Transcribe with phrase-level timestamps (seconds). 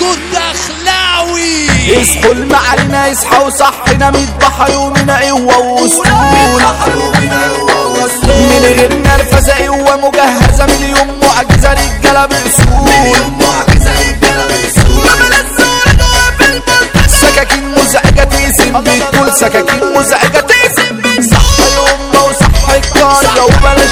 [0.00, 6.08] عبدو الدخلاوي يصحوا المعلنا يصحى وصحنا مذبح يومنا قوة واسطول
[8.28, 10.66] من غير نرفزة قوة مجهزة.
[10.66, 12.88] مليون معجزة رجالة بأصول
[17.20, 23.90] سكاكين مزعجة تقسم بالطول سكاكين مزعجة تقسم صح الأمة وصح القرية وبلاش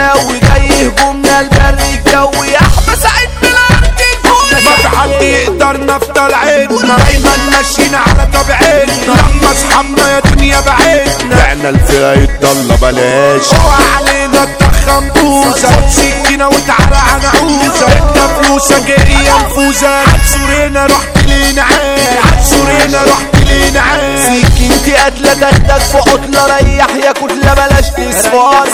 [0.00, 6.34] متساوي جاي هجومنا البر الجوي احمى سعيد من الأرض الكوي ما في حد يقدر نفضل
[6.34, 8.92] عيدنا دايما ماشيين على طبيعتنا.
[9.06, 11.42] لما اصحابنا يا دنيا بعيدنا.
[11.42, 13.54] إحنا الفئة يتضل بلاش.
[13.54, 15.88] اوعى علينا تضخم بوزة.
[15.90, 22.18] سكينة وتعالى على عوزة انت فلوسك هي نفوذة عالسورينا رحت لينا عين.
[22.24, 24.18] عالسورينا رحت عين.
[24.22, 26.86] سكينتي قتلة تاخدك في عطلة ريح.
[27.04, 28.68] يا كتلة بلاش تصفار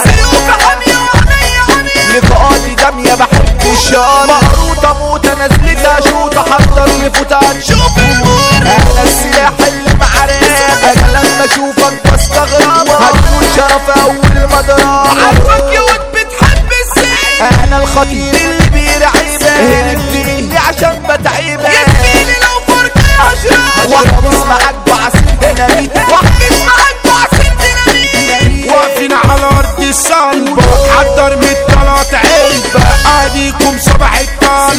[2.16, 8.35] لقاءاتي دمية بحب الشار مقروطة موتة نزلتها شوطة حضر لفوتة هتشوف المور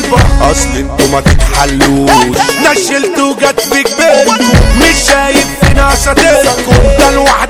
[0.05, 2.11] أصل أنتوا ما تتحلوش.
[2.71, 4.45] نشلت وجت في جبالكم
[4.79, 7.46] مش شايف فينا صديقكم ده الوحدة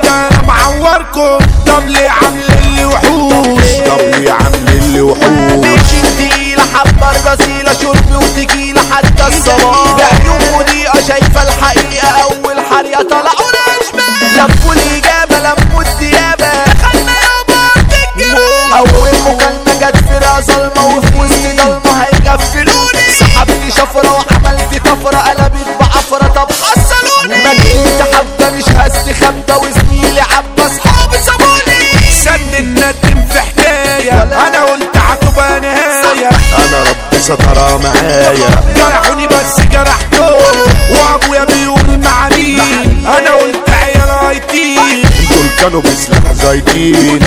[29.28, 34.24] هستخبى وزميلي عبى أصحابي سابوني سن الندم في حكاية.
[34.24, 38.50] أنا قلت هتبقى نهاية أنا رب سترى معايا.
[38.76, 40.58] جرحوني بس جرحتهم
[40.92, 47.20] وأبويا بيقول مع مين؟ أنا قلت عيال هايتين دول كانوا بسلاح زايدين.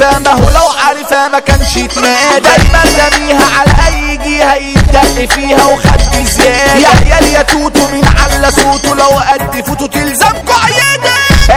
[0.00, 5.64] مكتشفة ما هو لو عارفة ما كانش يتنادى دايما رميها على أي جهة يتدق فيها
[5.64, 11.10] وخد زيادة يا عيال يا توتو من على صوته لو قد فوتو تلزمكوا عيادة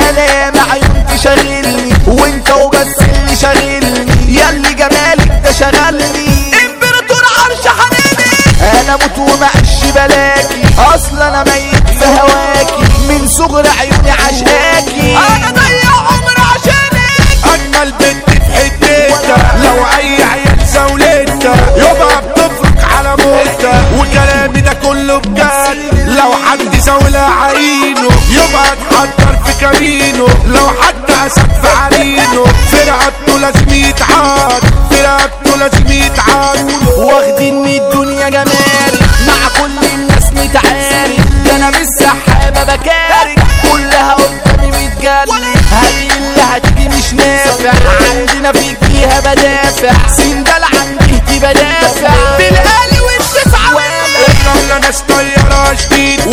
[0.10, 6.54] أنا يا معيون تشغلني وانت وبس اللي شاغلني يا اللي جمالك ده شغلني.
[6.66, 10.64] إمبراطور عرش حنيني أنا موت ومعش بلاكي.
[10.96, 12.84] أصلا أنا ميت في هواكي.
[13.10, 15.18] من صغر عيوني عشقاكي.
[15.18, 17.04] أنا ضيع عمر عشانك.
[17.54, 18.13] أجمل بنت
[24.00, 26.08] وكلامي ده كله بجد.
[26.08, 33.70] لو حد زولها عينه يبقى اتحضر في كمينه لو حد اسد في عرينه فرقته لازم
[33.74, 38.94] يتعاد فرقته لازم يتعاد واخدين الدنيا جمال
[39.28, 43.40] مع كل الناس متعارك ده أنا مش سحابه بكارك
[43.72, 47.72] كلها قدامي متجنن هل اللي هتيجي مش نافع؟
[48.10, 49.92] عندنا فيك فيها بدافع.
[50.18, 52.10] سندال عندي بدافع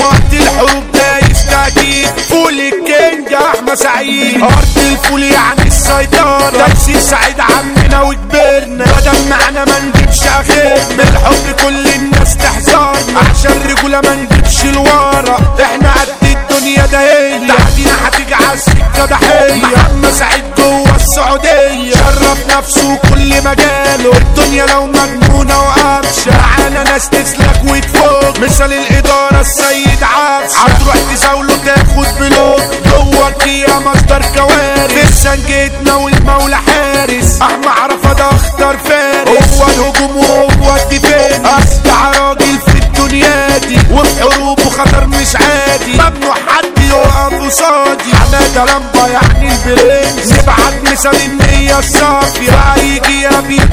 [0.04, 4.42] وقت الحروب دايس تأكيد فول الكينج أحمد سعيد.
[4.42, 6.50] أرض الفول يعني السيطرة.
[6.50, 13.20] تمثيل سعيد عمنا وكبرنا بدل معنا ما نجيبش آخر بالحب كل الناس تحذرنا.
[13.30, 19.54] عشان رجولة ما نجيبش لورا إحنا قد الدنيا ده هي تعدينا هتيجي على السكة ضحية.
[19.54, 21.94] محمد سعيد جوه السعودية.
[21.94, 24.12] شرف نفسه كل مجاله.
[24.16, 26.30] الدنيا لو مجنونة وقفشة.
[26.30, 27.99] معانا ناس تسلك وتفوق
[28.40, 35.22] مثال الإدارة السيد عفش هتروح تزاوله تاخد بلوك جوه يا مصدر كوارث.
[35.22, 37.42] سنجتنا والمولى حارس.
[37.42, 39.60] أحمى عرفة ده أختار فارس.
[39.60, 41.58] هو الهجوم وهو الدفاع.
[41.58, 43.78] أصدع راجل في الدنيا دي.
[43.90, 45.92] وفي حروبه خطر مش عادي.
[45.92, 48.16] ممنوع حد يقف قصادي.
[48.16, 53.68] حمادة لمبة يعني البرنس نبعت مثال النية الصافية يجي يا راجل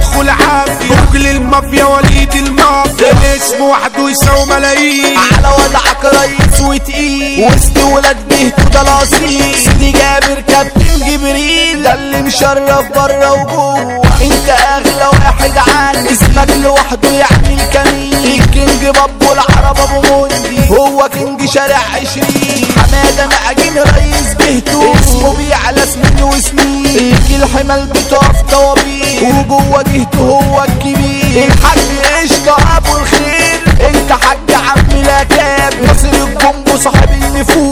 [1.58, 3.12] المافيا وليد المافيا.
[3.12, 10.42] الاسم وحده يساوي ملايين؟ على وضعك ريس وتقيل وسط ولاد بهتو ده الاصيل سيدي جابر
[10.42, 11.84] كابتن جبريل.
[11.84, 14.02] ده اللي مشرف بره وجوه.
[14.22, 21.50] أنت أغلى واحد عني اسمك لوحده يعمل كمين الكينج بابو العرب أبو مندي هو كينج
[21.50, 22.68] شارع عشرين.
[22.78, 30.64] حمادة معجين رئيس بهتو اسمه بيعلى سنين وسنين يجي الحمل بتقف طوابير وجوه جهته هو
[30.64, 31.17] الكبير.
[31.44, 31.80] الحاج
[32.24, 33.60] قشطه ابو الخير.
[33.90, 37.67] انت حاج عم الاكاب ناصر الجنبو صاحب النفوذ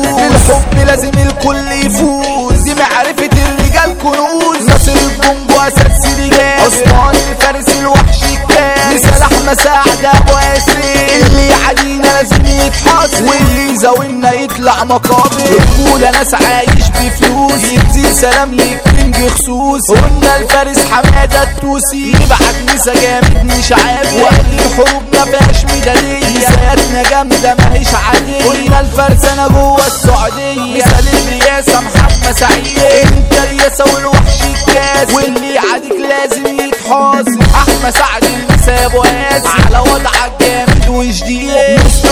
[13.75, 15.41] واللي يزاولنا يطلع مقابر
[15.79, 17.63] رجولة ناس عايش بفلوس.
[17.63, 24.45] يدي سلام ليك كينج خصوص قلنا الفارس حمادة التوسي يبعت مسا جامد مش عابر وقت
[24.53, 26.39] الحروب ما فيهاش ميدالية.
[26.39, 28.43] سيادنا جامدة ماهيش عادية.
[28.49, 30.83] قلنا الفارس أنا جوه السعودية.
[30.85, 32.79] مثال الرياسة محمد سعيد.
[33.03, 35.15] إنت الرياسة والوحش الكاس.
[35.15, 37.25] واللي يعاديك لازم يتحاس.
[37.55, 41.51] أحمد سعد المسا ابو قاسم على وضعك جامد وجديد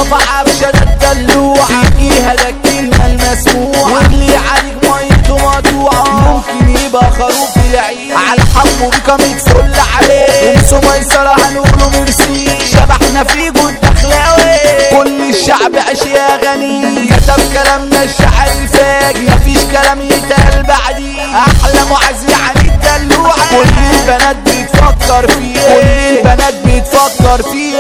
[0.02, 1.66] عبشة ده الدلوع
[1.98, 3.94] فيها الكلمة المسموعة.
[3.94, 10.58] واللي عليك ميته مقطوعة ممكن يبقى خروف العيد على حمو بيكم يتفل عليه.
[10.58, 14.58] ومسو ميسرة هنقوله ميرسي شبحنا في جود اخلاوي
[14.92, 17.08] كل الشعب عاش يا غني.
[17.08, 19.20] كتب كلامنا الشعر الفاجر.
[19.36, 23.50] مفيش كلام يتقال بعديه أحلى معز يعني الدلوعة.
[23.50, 23.70] كل
[24.00, 27.74] البنات بتفكر فيه كل البنات بتفكر فيه